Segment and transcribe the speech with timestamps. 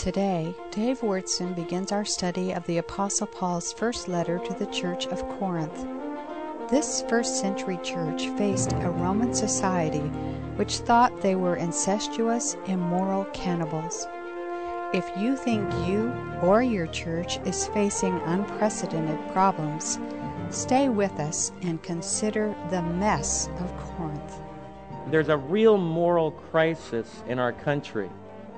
[0.00, 5.06] Today, Dave Wyrtzen begins our study of the Apostle Paul's first letter to the Church
[5.08, 5.86] of Corinth.
[6.70, 10.08] This first century church faced a Roman society
[10.56, 14.06] which thought they were incestuous, immoral cannibals.
[14.94, 16.10] If you think you
[16.40, 19.98] or your church is facing unprecedented problems,
[20.48, 24.40] stay with us and consider the mess of Corinth.
[25.08, 28.08] There's a real moral crisis in our country.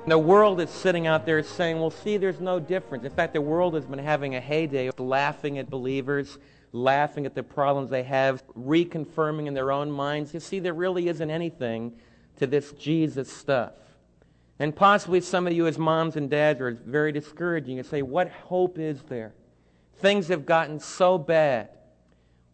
[0.05, 3.05] The world is sitting out there saying, well, see, there's no difference.
[3.05, 6.39] In fact, the world has been having a heyday of laughing at believers,
[6.73, 11.09] laughing at the problems they have, reconfirming in their own minds, you see, there really
[11.09, 11.93] isn't anything
[12.37, 13.75] to this Jesus stuff.
[14.59, 17.77] And possibly some of you as moms and dads are very discouraging.
[17.77, 19.35] You say, what hope is there?
[19.99, 21.69] Things have gotten so bad.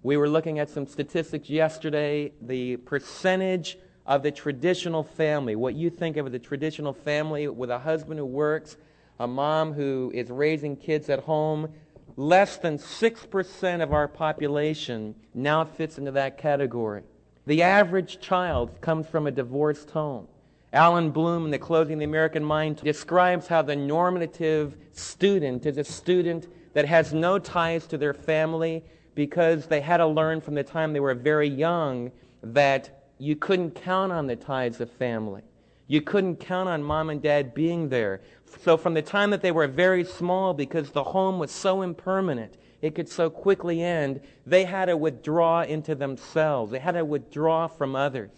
[0.02, 2.32] We were looking at some statistics yesterday.
[2.42, 7.70] The percentage of the traditional family, what you think of as a traditional family with
[7.70, 8.78] a husband who works,
[9.20, 11.68] a mom who is raising kids at home,
[12.16, 17.02] less than 6% of our population now fits into that category.
[17.46, 20.26] The average child comes from a divorced home.
[20.72, 25.84] Allan Bloom, in The Closing the American Mind, describes how the normative student is a
[25.84, 30.64] student that has no ties to their family because they had to learn from the
[30.64, 32.10] time they were very young
[32.42, 35.42] that you couldn't count on the ties of family.
[35.86, 38.20] You couldn't count on mom and dad being there.
[38.62, 42.56] So from the time that they were very small, because the home was so impermanent,
[42.82, 46.70] it could so quickly end, they had to withdraw into themselves.
[46.70, 48.30] They had to withdraw from others.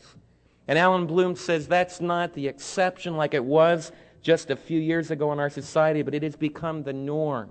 [0.69, 3.93] And Allan Bloom says that's not the exception like it was
[4.23, 7.51] just a few years ago in our society, but it has become the norm.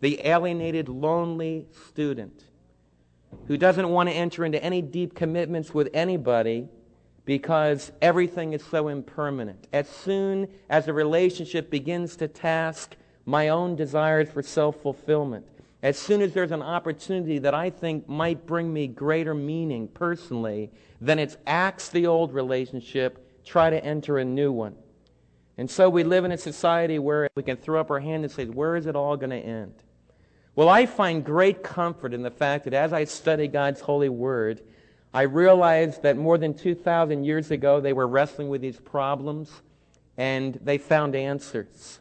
[0.00, 2.45] The alienated, lonely student
[3.46, 6.68] who doesn't want to enter into any deep commitments with anybody
[7.24, 9.66] because everything is so impermanent.
[9.72, 15.44] As soon as a relationship begins to task my own desires for self fulfillment,
[15.82, 20.70] as soon as there's an opportunity that I think might bring me greater meaning personally,
[21.00, 24.74] then it's axe the old relationship, try to enter a new one.
[25.58, 28.32] And so we live in a society where we can throw up our hand and
[28.32, 29.74] say, where is it all going to end?
[30.56, 34.62] Well, I find great comfort in the fact that as I study God's holy word,
[35.12, 39.50] I realize that more than 2,000 years ago they were wrestling with these problems
[40.16, 42.00] and they found answers.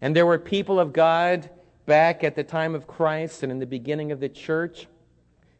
[0.00, 1.50] And there were people of God
[1.84, 4.86] back at the time of Christ and in the beginning of the church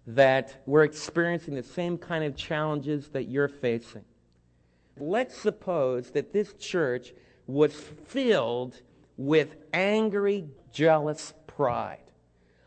[0.06, 4.04] that were experiencing the same kind of challenges that you're facing.
[4.96, 7.12] Let's suppose that this church
[7.46, 8.80] was filled
[9.18, 11.98] with angry, jealous pride.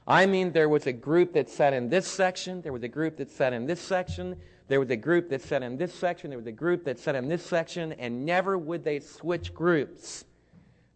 [0.06, 3.16] I mean, there was a group that sat in this section, there was a group
[3.20, 4.36] that sat in this section,
[4.68, 7.16] there was a group that sat in this section, there was a group that sat
[7.16, 10.26] in this section, and never would they switch groups.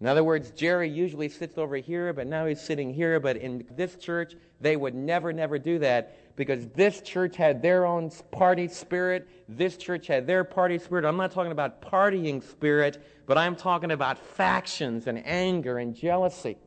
[0.01, 3.17] In other words, Jerry usually sits over here, but now he's sitting here.
[3.21, 7.85] But in this church, they would never, never do that because this church had their
[7.85, 9.25] own party spirit.
[9.47, 11.05] This church had their party spirit.
[11.05, 16.57] I'm not talking about partying spirit, but I'm talking about factions and anger and jealousy.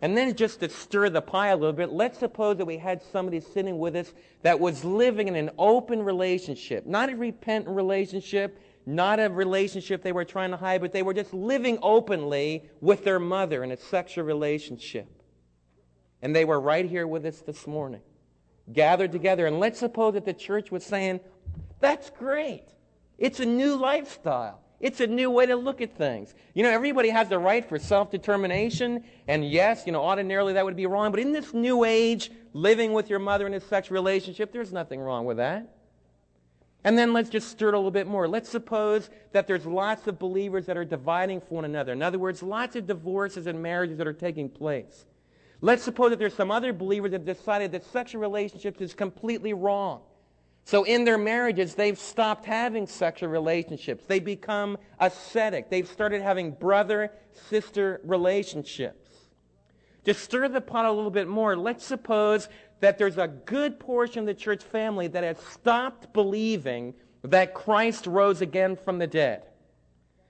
[0.00, 3.02] And then just to stir the pie a little bit, let's suppose that we had
[3.02, 8.60] somebody sitting with us that was living in an open relationship, not a repentant relationship,
[8.86, 13.04] not a relationship they were trying to hide, but they were just living openly with
[13.04, 15.08] their mother in a sexual relationship.
[16.22, 18.00] And they were right here with us this morning,
[18.72, 19.46] gathered together.
[19.46, 21.20] And let's suppose that the church was saying,
[21.80, 22.64] that's great.
[23.18, 24.60] It's a new lifestyle.
[24.80, 26.34] It's a new way to look at things.
[26.54, 30.64] You know, everybody has the right for self determination, and yes, you know, ordinarily that
[30.64, 33.94] would be wrong, but in this new age, living with your mother in a sexual
[33.94, 35.74] relationship, there's nothing wrong with that.
[36.84, 38.28] And then let's just stir it a little bit more.
[38.28, 41.92] Let's suppose that there's lots of believers that are dividing from one another.
[41.92, 45.04] In other words, lots of divorces and marriages that are taking place.
[45.60, 49.52] Let's suppose that there's some other believers that have decided that sexual relationships is completely
[49.52, 50.02] wrong.
[50.68, 54.04] So in their marriages, they've stopped having sexual relationships.
[54.04, 55.70] They become ascetic.
[55.70, 57.10] They've started having brother
[57.48, 59.08] sister relationships.
[60.04, 62.50] To stir the pot a little bit more, let's suppose
[62.80, 66.92] that there's a good portion of the church family that has stopped believing
[67.22, 69.44] that Christ rose again from the dead.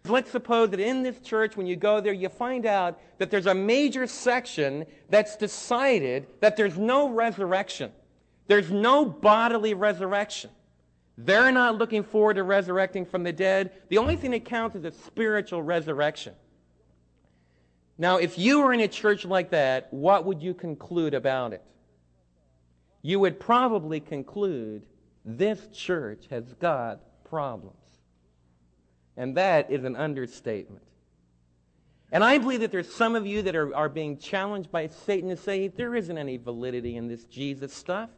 [0.05, 3.47] Let's suppose that in this church, when you go there, you find out that there's
[3.47, 7.91] a major section that's decided that there's no resurrection.
[8.49, 10.51] There's no bodily resurrection.
[11.17, 13.73] They're not looking forward to resurrecting from the dead.
[13.89, 16.35] The only thing that counts is a spiritual resurrection.
[17.99, 21.63] Now, if you were in a church like that, what would you conclude about it?
[23.03, 24.87] You would probably conclude
[25.25, 27.75] this church has got problems.
[29.17, 30.85] And that is an understatement.
[32.13, 35.29] And I believe that there's some of you that are, are being challenged by Satan
[35.31, 38.09] to say, there isn't any validity in this Jesus stuff.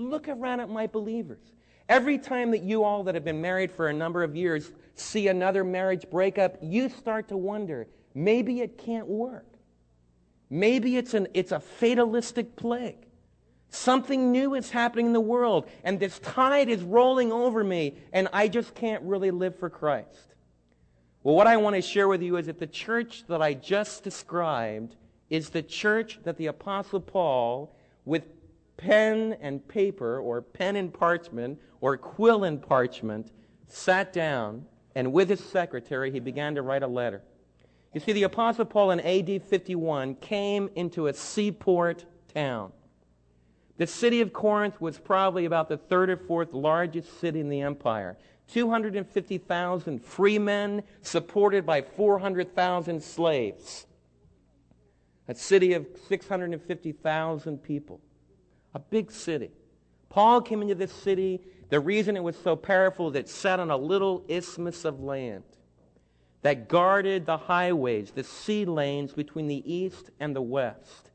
[0.00, 1.52] Look around at my believers.
[1.86, 5.28] Every time that you all that have been married for a number of years see
[5.28, 9.46] another marriage breakup, you start to wonder, maybe it can't work.
[10.48, 13.06] Maybe it's, an, it's a fatalistic plague.
[13.68, 18.26] Something new is happening in the world, and this tide is rolling over me, and
[18.32, 20.34] I just can't really live for Christ.
[21.22, 24.02] Well, what I want to share with you is that the church that I just
[24.02, 24.96] described
[25.28, 27.76] is the church that the Apostle Paul,
[28.06, 28.24] with
[28.80, 33.30] pen and paper, or pen and parchment, or quill and parchment,
[33.66, 37.22] sat down, and with his secretary, he began to write a letter.
[37.92, 42.72] You see, the Apostle Paul in AD 51 came into a seaport town.
[43.76, 47.60] The city of Corinth was probably about the third or fourth largest city in the
[47.60, 48.16] empire.
[48.48, 53.86] 250,000 free men supported by 400,000 slaves.
[55.28, 58.00] A city of 650,000 people.
[58.74, 59.50] A big city.
[60.08, 61.40] Paul came into this city.
[61.68, 65.44] The reason it was so powerful is it sat on a little isthmus of land
[66.42, 71.10] that guarded the highways, the sea lanes between the east and the west.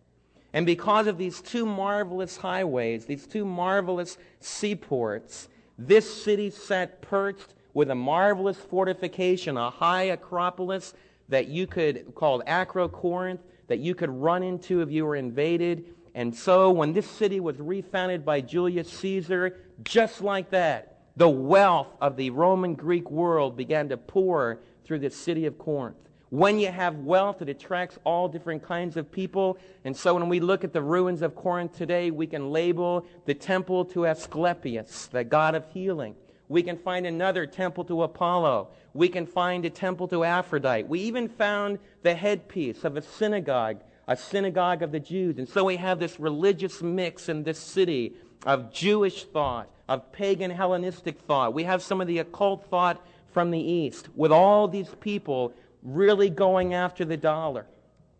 [0.53, 7.53] And because of these two marvelous highways, these two marvelous seaports, this city sat perched
[7.73, 10.93] with a marvelous fortification, a high acropolis
[11.27, 15.93] that you could, called Acrocorinth, that you could run into if you were invaded.
[16.15, 21.89] And so when this city was refounded by Julius Caesar, just like that, the wealth
[21.99, 25.97] of the Roman Greek world began to pour through the city of Corinth.
[26.29, 29.57] When you have wealth, it attracts all different kinds of people.
[29.83, 33.33] And so when we look at the ruins of Corinth today, we can label the
[33.33, 36.15] temple to Asclepius, the god of healing.
[36.47, 38.69] We can find another temple to Apollo.
[38.93, 40.87] We can find a temple to Aphrodite.
[40.87, 45.37] We even found the headpiece of a synagogue, a synagogue of the Jews.
[45.37, 48.13] And so we have this religious mix in this city
[48.45, 51.53] of Jewish thought, of pagan Hellenistic thought.
[51.53, 55.53] We have some of the occult thought from the East with all these people
[55.83, 57.65] really going after the dollar.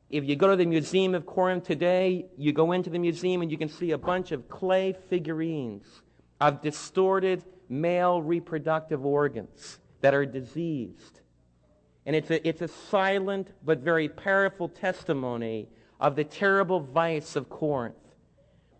[0.10, 3.52] If you go to the Museum of Corinth today, you go into the museum and
[3.52, 6.02] you can see a bunch of clay figurines
[6.40, 11.22] of distorted male reproductive organs that are diseased.
[12.06, 15.68] And it's a, it's a silent but very powerful testimony
[16.00, 17.96] of the terrible vice of Corinth.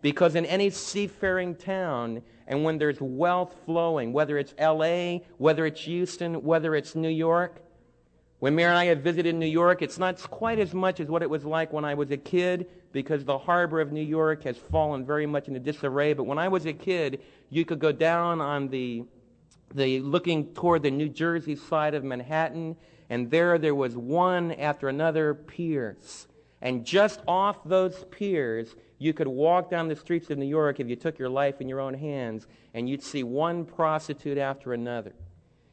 [0.02, 5.80] Because in any seafaring town, and when there's wealth flowing, whether it's LA, whether it's
[5.82, 7.60] Houston, whether it's New York,
[8.38, 11.22] when Mary and I have visited New York, it's not quite as much as what
[11.22, 14.58] it was like when I was a kid because the harbor of New York has
[14.58, 16.12] fallen very much into disarray.
[16.12, 19.04] But when I was a kid, you could go down on the,
[19.74, 22.76] the looking toward the New Jersey side of Manhattan,
[23.08, 26.26] and there there was one after another piers.
[26.62, 30.88] And just off those piers, you could walk down the streets of New York if
[30.88, 35.12] you took your life in your own hands, and you'd see one prostitute after another.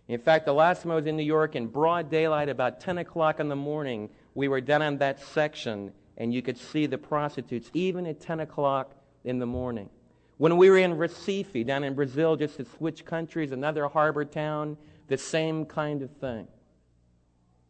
[0.08, 2.98] In fact, the last time I was in New York in broad daylight, about 10
[2.98, 6.98] o'clock in the morning, we were down on that section, and you could see the
[6.98, 8.94] prostitutes even at 10 o'clock
[9.24, 9.90] in the morning.
[10.38, 14.76] When we were in Recife, down in Brazil, just to switch countries, another harbor town,
[15.08, 16.48] the same kind of thing.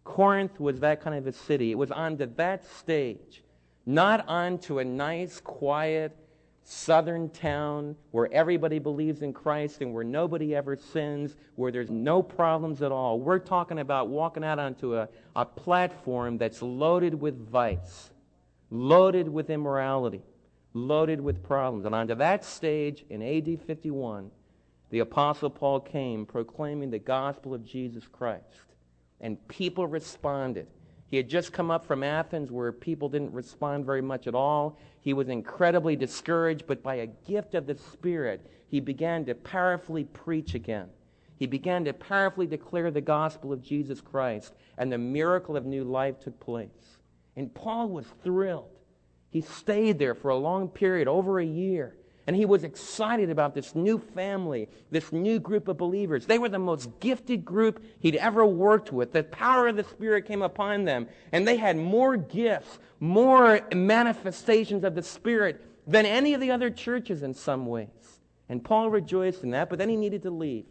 [0.03, 1.71] Corinth was that kind of a city.
[1.71, 3.44] It was onto that stage,
[3.85, 6.16] not onto a nice, quiet,
[6.63, 12.21] southern town where everybody believes in Christ and where nobody ever sins, where there's no
[12.21, 13.19] problems at all.
[13.19, 18.11] We're talking about walking out onto a, a platform that's loaded with vice,
[18.71, 20.21] loaded with immorality,
[20.73, 21.85] loaded with problems.
[21.85, 24.31] And onto that stage in AD 51,
[24.89, 28.72] the Apostle Paul came proclaiming the gospel of Jesus Christ.
[29.23, 30.68] And people responded.
[31.07, 34.77] He had just come up from Athens where people didn't respond very much at all.
[34.99, 40.03] He was incredibly discouraged, but by a gift of the Spirit, he began to powerfully
[40.03, 40.89] preach again.
[41.37, 45.83] He began to powerfully declare the gospel of Jesus Christ, and the miracle of new
[45.83, 46.97] life took place.
[47.35, 48.69] And Paul was thrilled.
[49.30, 51.95] He stayed there for a long period, over a year.
[52.25, 56.25] And he was excited about this new family, this new group of believers.
[56.25, 59.11] They were the most gifted group he'd ever worked with.
[59.11, 64.85] The power of the Spirit came upon them, and they had more gifts, more manifestations
[64.85, 67.89] of the Spirit than any of the other churches in some ways.
[68.47, 70.65] And Paul rejoiced in that, but then he needed to leave.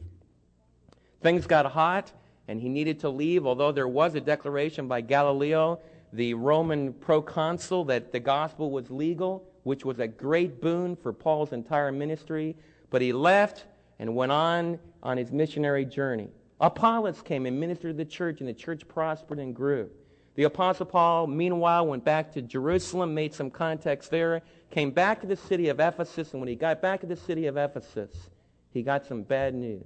[1.20, 2.12] Things got hot,
[2.48, 5.80] and he needed to leave, although there was a declaration by Gallio,
[6.14, 11.52] the Roman proconsul, that the gospel was legal which was a great boon for Paul's
[11.52, 12.56] entire ministry.
[12.90, 13.64] But he left
[13.98, 16.28] and went on on his missionary journey.
[16.60, 19.90] Apollos came and ministered to the church, and the church prospered and grew.
[20.34, 25.26] The Apostle Paul, meanwhile, went back to Jerusalem, made some contacts there, came back to
[25.26, 28.30] the city of Ephesus, and when he got back to the city of Ephesus,
[28.70, 29.84] he got some bad news.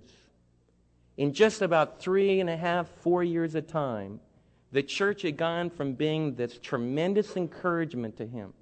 [1.16, 4.21] In just about three and a half, four years of time,
[4.71, 8.52] the church had gone from being this tremendous encouragement to him,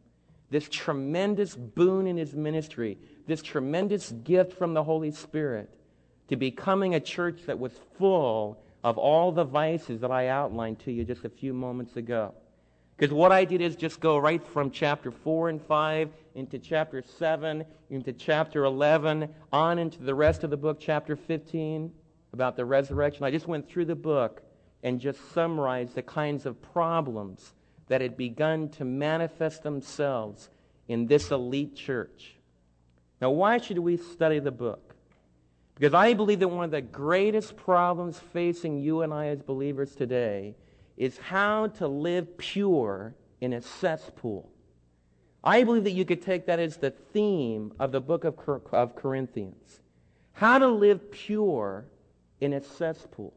[0.55, 2.97] this tremendous boon in his ministry,
[3.27, 5.69] this tremendous gift from the Holy Spirit,
[6.29, 10.93] to becoming a church that was full of all the vices that I outlined to
[10.93, 12.35] you just a few moments ago.
[12.97, 17.03] Because what I did is just go right from chapter 4 and 5 into chapter
[17.03, 21.91] 7, into chapter 11, on into the rest of the book, chapter 15,
[22.33, 23.25] about the resurrection.
[23.25, 24.41] I just went through the book
[24.85, 27.55] and just summarized the kinds of problems
[27.89, 30.49] that had begun to manifest themselves
[30.89, 32.37] in this elite church.
[33.21, 34.95] Now, why should we study the book?
[35.75, 39.95] Because I believe that one of the greatest problems facing you and I as believers
[39.95, 40.55] today
[40.97, 44.51] is how to live pure in a cesspool.
[45.43, 48.39] I believe that you could take that as the theme of the book of,
[48.73, 49.81] of Corinthians.
[50.33, 51.85] How to live pure
[52.41, 53.35] in a cesspool.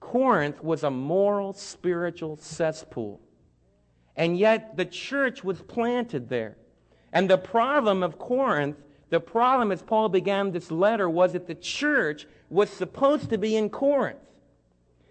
[0.00, 3.20] Corinth was a moral, spiritual cesspool.
[4.16, 6.56] And yet the church was planted there.
[7.12, 8.76] And the problem of Corinth,
[9.10, 13.56] the problem as Paul began this letter, was that the church was supposed to be
[13.56, 14.18] in Corinth.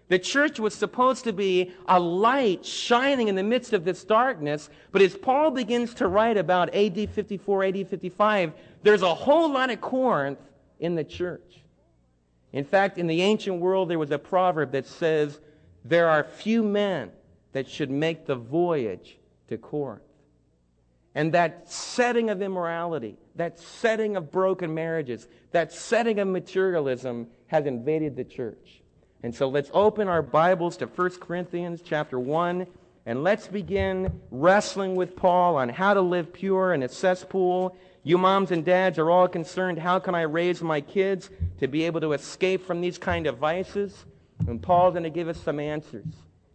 [0.08, 4.68] The church was supposed to be a light shining in the midst of this darkness.
[4.90, 9.70] But as Paul begins to write about AD 54, AD 55, there's a whole lot
[9.70, 10.38] of Corinth
[10.80, 11.62] in the church.
[12.52, 15.40] In fact, in the ancient world, there was a proverb that says,
[15.84, 17.10] There are few men
[17.52, 19.18] that should make the voyage
[19.48, 20.02] to Corinth.
[21.14, 27.66] And that setting of immorality, that setting of broken marriages, that setting of materialism has
[27.66, 28.80] invaded the church.
[29.22, 32.66] And so let's open our Bibles to 1 Corinthians chapter 1
[33.04, 38.18] and let's begin wrestling with Paul on how to live pure in a cesspool you
[38.18, 41.30] moms and dads are all concerned, how can I raise my kids
[41.60, 44.06] to be able to escape from these kind of vices?
[44.48, 46.06] And Paul's going to give us some answers.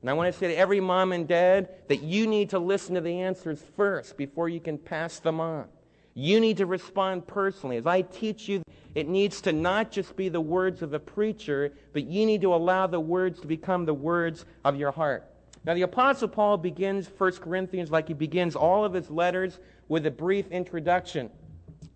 [0.02, 2.96] And I want to say to every mom and dad that you need to listen
[2.96, 5.66] to the answers first before you can pass them on.
[6.14, 7.78] You need to respond personally.
[7.78, 8.64] As I teach you,
[8.96, 12.54] it needs to not just be the words of the preacher, but you need to
[12.54, 15.28] allow the words to become the words of your heart.
[15.66, 20.06] Now, the Apostle Paul begins 1 Corinthians like he begins all of his letters with
[20.06, 21.30] a brief introduction.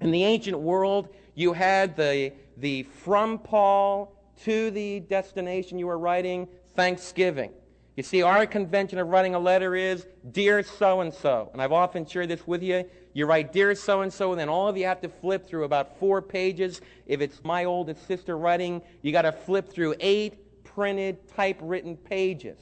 [0.02, 5.98] In the ancient world, you had the, the from Paul to the destination you were
[5.98, 7.52] writing, Thanksgiving.
[7.96, 11.50] You see, our convention of writing a letter is, Dear so and so.
[11.52, 12.86] And I've often shared this with you.
[13.14, 15.66] You write, Dear so and so, and then all of you have to flip through
[15.66, 16.80] about four pages.
[17.06, 22.58] If it's my oldest sister writing, you got to flip through eight printed, typewritten pages.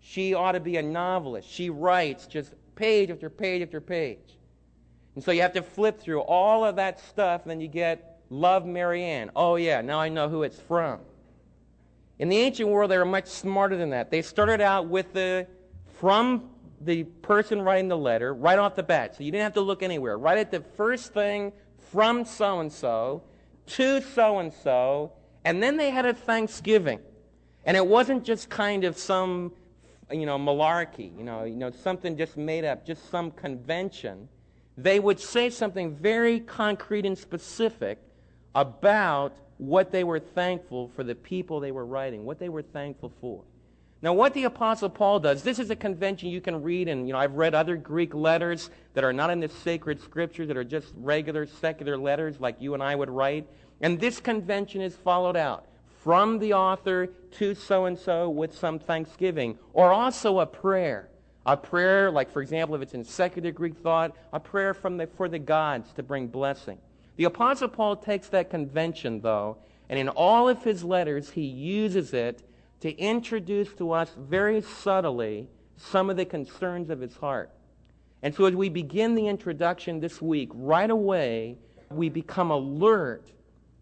[0.00, 1.48] She ought to be a novelist.
[1.48, 4.38] She writes just page after page after page.
[5.14, 8.20] And so you have to flip through all of that stuff, and then you get
[8.30, 9.30] Love Marianne.
[9.36, 11.00] Oh, yeah, now I know who it's from.
[12.22, 14.12] In the ancient world, they were much smarter than that.
[14.12, 15.44] They started out with the
[15.98, 16.50] from
[16.80, 19.16] the person writing the letter right off the bat.
[19.16, 20.16] So you didn't have to look anywhere.
[20.16, 21.50] Right at the first thing
[21.90, 23.24] from so and so
[23.66, 25.10] to so and so,
[25.44, 27.00] and then they had a Thanksgiving.
[27.64, 29.50] And it wasn't just kind of some,
[30.08, 34.28] you know, malarkey, you know, you know, something just made up, just some convention
[34.76, 37.98] they would say something very concrete and specific
[38.54, 43.12] about what they were thankful for the people they were writing, what they were thankful
[43.20, 43.44] for.
[44.02, 47.12] Now, what the Apostle Paul does, this is a convention you can read, and you
[47.12, 50.64] know, I've read other Greek letters that are not in the sacred scripture, that are
[50.64, 53.46] just regular secular letters like you and I would write.
[53.80, 55.66] And this convention is followed out
[56.02, 61.08] from the author to so and so with some thanksgiving, or also a prayer.
[61.46, 65.06] A prayer, like for example, if it's in secular Greek thought, a prayer from the,
[65.06, 66.78] for the gods to bring blessing.
[67.16, 72.14] The Apostle Paul takes that convention, though, and in all of his letters, he uses
[72.14, 72.42] it
[72.80, 77.50] to introduce to us very subtly some of the concerns of his heart.
[78.22, 81.58] And so as we begin the introduction this week, right away,
[81.90, 83.30] we become alert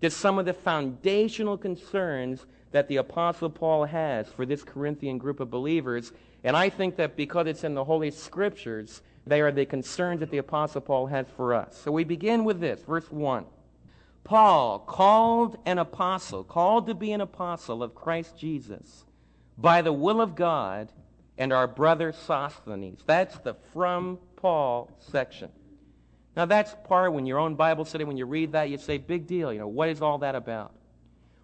[0.01, 5.41] to some of the foundational concerns that the Apostle Paul has for this Corinthian group
[5.41, 9.65] of believers and I think that because it's in the Holy Scriptures, they are the
[9.65, 11.81] concerns that the Apostle Paul has for us.
[11.83, 13.47] So we begin with this, verse 1.
[14.25, 19.05] Paul, called an apostle, called to be an apostle of Christ Jesus,
[19.57, 20.93] by the will of God,
[21.39, 23.03] and our brother Sosthenes.
[23.07, 25.51] That's the from Paul section.
[26.37, 29.27] Now that's part when your own Bible study, when you read that, you say, big
[29.27, 29.53] deal.
[29.53, 30.73] You know, what is all that about?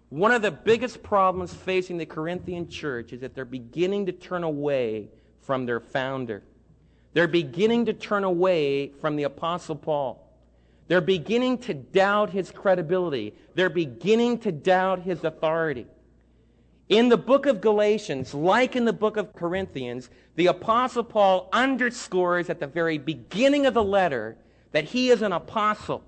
[0.09, 4.43] One of the biggest problems facing the Corinthian church is that they're beginning to turn
[4.43, 5.09] away
[5.41, 6.43] from their founder.
[7.17, 10.23] They're beginning to turn away from the Apostle Paul.
[10.87, 13.33] They're beginning to doubt his credibility.
[13.55, 15.87] They're beginning to doubt his authority.
[16.89, 22.51] In the book of Galatians, like in the book of Corinthians, the Apostle Paul underscores
[22.51, 24.37] at the very beginning of the letter
[24.71, 26.03] that he is an apostle.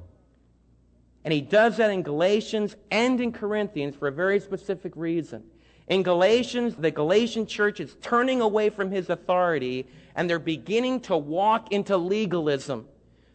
[1.23, 5.41] And he does that in Galatians and in Corinthians for a very specific reason.
[5.87, 9.87] In Galatians, the Galatian church is turning away from his authority
[10.19, 12.85] and they're beginning to walk into legalism.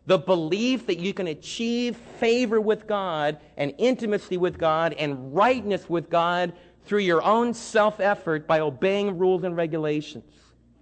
[0.04, 5.88] The belief that you can achieve favor with God and intimacy with God and rightness
[5.88, 6.52] with God
[6.84, 10.24] through your own self effort by obeying rules and regulations.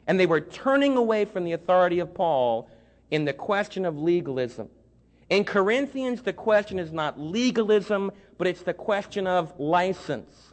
[0.09, 2.69] And they were turning away from the authority of Paul
[3.13, 4.71] in the question of legalism.
[5.31, 10.53] In Corinthians, the question is not legalism, but it's the question of license.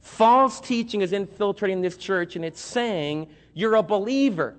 [0.00, 4.56] False teaching is infiltrating this church, and it's saying you're a believer.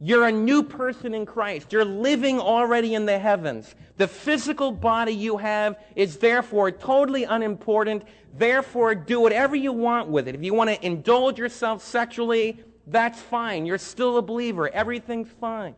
[0.00, 1.72] You're a new person in Christ.
[1.72, 3.74] You're living already in the heavens.
[3.96, 8.04] The physical body you have is therefore totally unimportant.
[8.36, 10.34] Therefore, do whatever you want with it.
[10.34, 13.66] If you want to indulge yourself sexually, that's fine.
[13.66, 14.68] You're still a believer.
[14.68, 15.74] Everything's fine.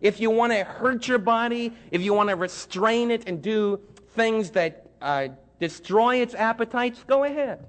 [0.00, 3.78] If you want to hurt your body, if you want to restrain it and do
[4.14, 5.28] things that uh,
[5.60, 7.66] destroy its appetites, go ahead.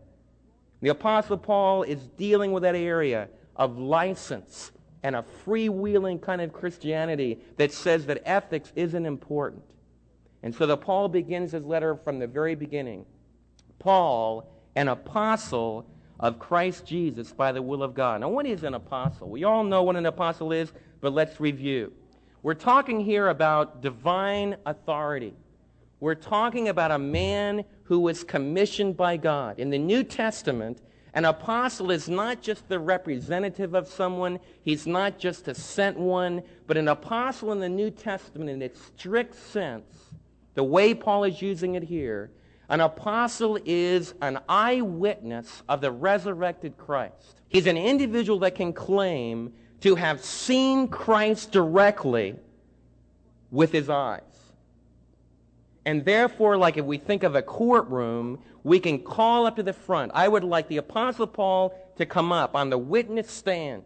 [0.81, 4.71] The Apostle Paul is dealing with that area of license
[5.03, 9.63] and a freewheeling kind of Christianity that says that ethics isn't important.
[10.43, 13.05] And so the Paul begins his letter from the very beginning.
[13.79, 15.87] Paul, an apostle
[16.19, 18.21] of Christ Jesus by the will of God.
[18.21, 19.29] Now, what is an apostle?
[19.29, 21.91] We all know what an apostle is, but let's review.
[22.43, 25.33] We're talking here about divine authority.
[25.99, 29.59] We're talking about a man who was commissioned by God.
[29.59, 30.81] In the New Testament,
[31.13, 36.41] an apostle is not just the representative of someone, he's not just a sent one,
[36.67, 39.85] but an apostle in the New Testament, in its strict sense,
[40.53, 42.31] the way Paul is using it here,
[42.69, 47.41] an apostle is an eyewitness of the resurrected Christ.
[47.49, 52.35] He's an individual that can claim to have seen Christ directly
[53.49, 54.21] with his eyes.
[55.85, 59.73] And therefore, like if we think of a courtroom, we can call up to the
[59.73, 60.11] front.
[60.13, 63.83] I would like the Apostle Paul to come up on the witness stand.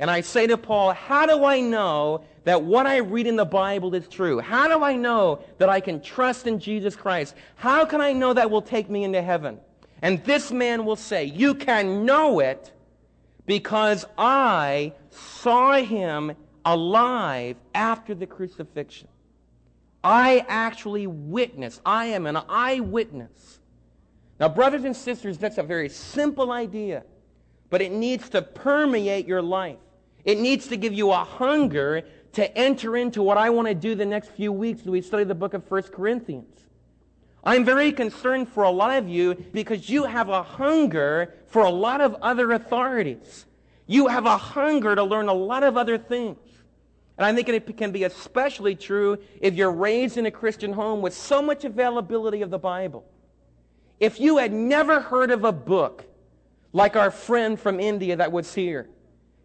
[0.00, 3.44] And I say to Paul, how do I know that what I read in the
[3.44, 4.40] Bible is true?
[4.40, 7.34] How do I know that I can trust in Jesus Christ?
[7.56, 9.60] How can I know that will take me into heaven?
[10.00, 12.72] And this man will say, you can know it
[13.44, 16.32] because I saw him
[16.64, 19.08] alive after the crucifixion.
[20.02, 21.80] I actually witness.
[21.84, 23.60] I am an eyewitness.
[24.38, 27.04] Now, brothers and sisters, that's a very simple idea,
[27.68, 29.76] but it needs to permeate your life.
[30.24, 33.94] It needs to give you a hunger to enter into what I want to do
[33.94, 36.64] the next few weeks as we study the book of 1 Corinthians.
[37.42, 41.70] I'm very concerned for a lot of you because you have a hunger for a
[41.70, 43.46] lot of other authorities.
[43.86, 46.38] You have a hunger to learn a lot of other things.
[47.20, 51.02] And I think it can be especially true if you're raised in a Christian home
[51.02, 53.04] with so much availability of the Bible.
[54.00, 56.06] If you had never heard of a book
[56.72, 58.88] like our friend from India that was here,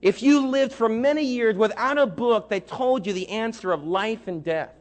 [0.02, 3.84] if you lived for many years without a book that told you the answer of
[3.84, 4.72] life and death,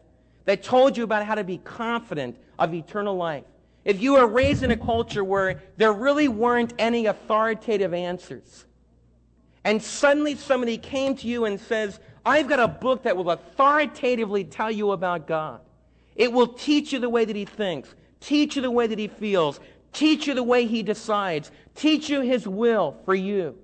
[0.45, 3.43] that told you about how to be confident of eternal life,
[3.85, 8.67] if you were raised in a culture where there really weren't any authoritative answers,
[9.65, 14.45] and suddenly somebody came to you and says, I've got a book that will authoritatively
[14.45, 15.61] tell you about God.
[16.17, 19.09] It will teach you the way that he thinks, teach you the way that he
[19.09, 19.61] feels,
[19.93, 23.57] teach you the way he decides, teach you his will for you.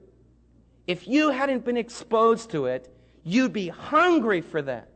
[0.87, 2.93] If you hadn't been exposed to it,
[3.25, 4.89] you'd be hungry for that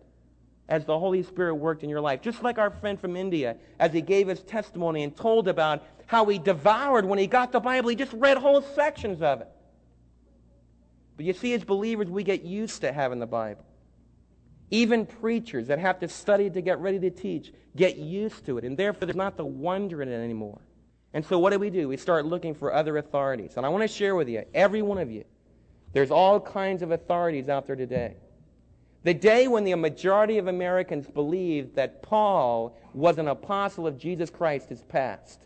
[0.69, 2.21] as the Holy Spirit worked in your life.
[2.23, 6.25] Just like our friend from India, as he gave his testimony and told about how
[6.27, 9.49] he devoured when he got the Bible, he just read whole sections of it.
[11.17, 13.65] But you see, as believers, we get used to having the Bible.
[14.71, 18.65] Even preachers that have to study to get ready to teach get used to it,
[18.65, 20.61] and therefore there's not the wonder in it anymore.
[21.13, 21.89] And so what do we do?
[21.89, 23.53] We start looking for other authorities.
[23.57, 25.25] And I want to share with you, every one of you,
[25.93, 28.17] there's all kinds of authorities out there today.
[29.05, 34.31] The day when the majority of Americans believed that Paul was an apostle of Jesus
[34.31, 35.41] Christ is past.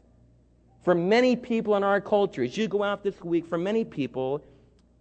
[0.85, 4.43] For many people in our culture, as you go out this week, for many people,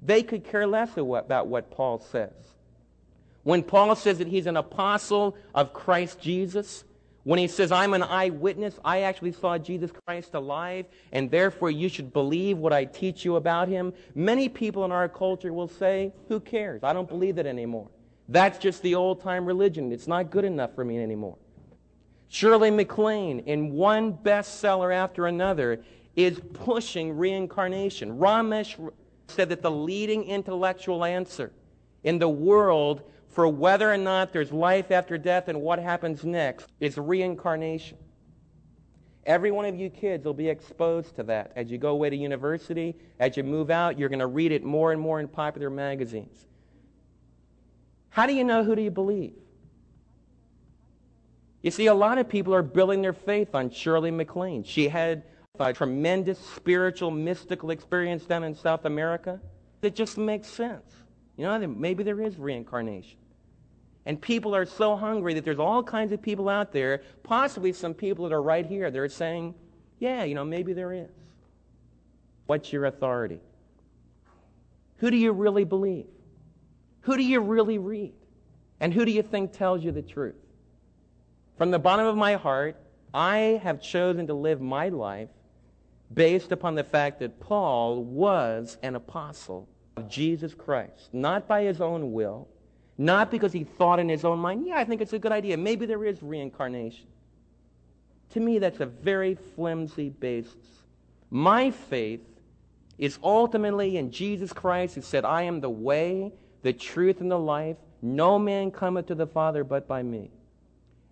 [0.01, 2.33] they could care less about what Paul says.
[3.43, 6.83] When Paul says that he's an apostle of Christ Jesus,
[7.27, 11.89] When he says, I'm an eyewitness, I actually saw Jesus Christ alive, and therefore you
[11.89, 16.13] should believe what I teach you about him, many people in our culture will say,
[16.29, 16.85] Who cares?
[16.85, 17.89] I don't believe that anymore.
[18.29, 19.91] That's just the old time religion.
[19.91, 21.35] It's not good enough for me anymore.
[22.29, 25.83] Shirley MacLaine, in one bestseller after another,
[26.15, 28.19] is pushing reincarnation.
[28.19, 28.79] Ramesh
[29.27, 31.51] said that the leading intellectual answer
[32.03, 36.67] in the world for whether or not there's life after death and what happens next
[36.79, 37.97] is reincarnation.
[39.25, 42.15] Every one of you kids will be exposed to that as you go away to
[42.15, 45.69] university, as you move out, you're going to read it more and more in popular
[45.69, 46.45] magazines.
[48.09, 49.33] How do you know who do you believe?
[51.61, 54.63] You see, a lot of people are building their faith on Shirley MacLaine.
[54.63, 55.23] She had
[55.59, 59.39] a tremendous spiritual, mystical experience down in South America
[59.81, 60.91] that just makes sense.
[61.37, 63.17] You know, maybe there is reincarnation.
[64.05, 67.93] And people are so hungry that there's all kinds of people out there, possibly some
[67.93, 69.53] people that are right here, they're saying,
[69.99, 71.09] yeah, you know, maybe there is.
[72.45, 73.41] What's your authority?
[74.97, 76.07] Who do you really believe?
[77.01, 78.13] Who do you really read?
[78.79, 80.35] And who do you think tells you the truth?
[81.57, 82.77] From the bottom of my heart,
[83.13, 85.29] I have chosen to live my life
[86.13, 91.81] based upon the fact that Paul was an apostle of Jesus Christ, not by his
[91.81, 92.47] own will,
[92.97, 95.57] not because he thought in his own mind, yeah, I think it's a good idea.
[95.57, 97.07] Maybe there is reincarnation.
[98.31, 100.83] To me, that's a very flimsy basis.
[101.29, 102.21] My faith
[102.97, 106.31] is ultimately in Jesus Christ who said, I am the way,
[106.63, 107.77] the truth, and the life.
[108.01, 110.31] No man cometh to the Father but by me.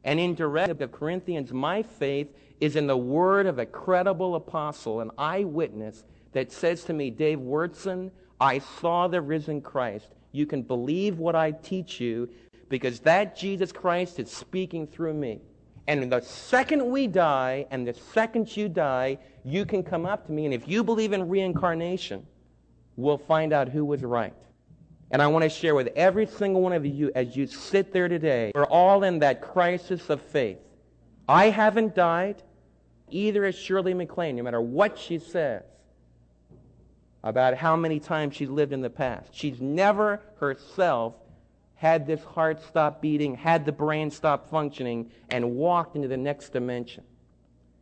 [0.05, 2.27] And in direct of Corinthians, my faith
[2.61, 7.39] is in the word of a credible apostle, an eyewitness that says to me, Dave
[7.39, 10.13] Wyrtzen, I saw the risen Christ.
[10.31, 12.29] You can believe what I teach you
[12.69, 15.41] because that Jesus Christ is speaking through me.
[15.87, 20.31] And the second we die and the second you die, you can come up to
[20.31, 20.45] me.
[20.45, 22.25] And if you believe in reincarnation,
[22.95, 24.33] we'll find out who was right.
[25.15, 28.09] And I want to share with every single one of you as you sit there
[28.09, 30.57] today, we're all in that crisis of faith.
[31.29, 32.43] I haven't died,
[33.09, 35.63] either as Shirley MacLaine, no matter what she says
[37.23, 39.29] about how many times she's lived in the past.
[39.31, 41.13] She's never herself
[41.75, 46.49] had this heart stop beating, had the brain stop functioning, and walked into the next
[46.49, 47.05] dimension.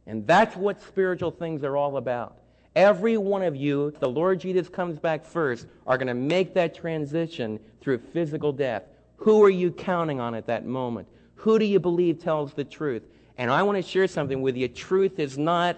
[0.05, 2.37] And that's what spiritual things are all about.
[2.75, 6.73] Every one of you, the Lord Jesus comes back first, are going to make that
[6.73, 8.83] transition through physical death.
[9.17, 11.07] Who are you counting on at that moment?
[11.35, 13.03] Who do you believe tells the truth?
[13.37, 14.67] And I want to share something with you.
[14.67, 15.77] Truth is not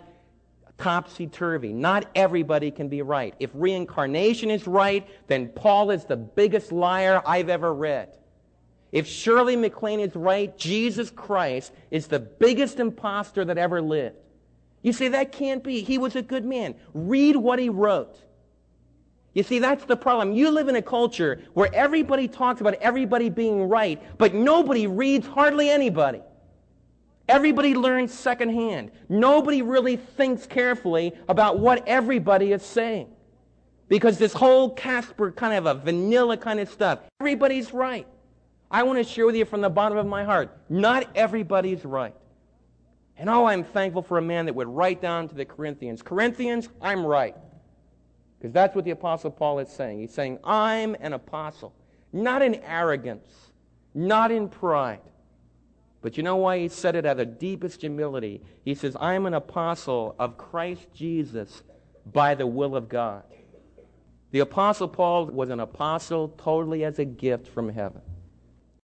[0.78, 1.74] topsy turvy.
[1.74, 3.34] Not everybody can be right.
[3.40, 8.18] If reincarnation is right, then Paul is the biggest liar I've ever read.
[8.92, 14.18] If Shirley MacLaine is right, Jesus Christ is the biggest impostor that ever lived.
[14.86, 15.82] You say, that can't be.
[15.82, 16.76] He was a good man.
[16.94, 18.20] Read what he wrote.
[19.34, 20.34] You see, that's the problem.
[20.34, 25.26] You live in a culture where everybody talks about everybody being right, but nobody reads
[25.26, 26.22] hardly anybody.
[27.28, 28.92] Everybody learns secondhand.
[29.10, 33.08] Nobody really thinks carefully about what everybody is saying.
[33.88, 38.06] Because this whole Casper kind of a vanilla kind of stuff, everybody's right.
[38.70, 42.14] I want to share with you from the bottom of my heart, not everybody's right.
[43.18, 46.70] And oh, I'm thankful for a man that would write down to the Corinthians, Corinthians,
[46.82, 47.36] I'm right.
[48.38, 50.00] Because that's what the Apostle Paul is saying.
[50.00, 51.74] He's saying, I'm an apostle.
[52.12, 53.28] Not in arrogance,
[53.94, 55.02] not in pride,
[56.02, 58.42] but you know why he said it out of deepest humility?
[58.64, 61.64] He says, I'm an apostle of Christ Jesus
[62.06, 63.24] by the will of God.
[64.32, 68.02] The apostle Paul was an apostle totally as a gift from heaven.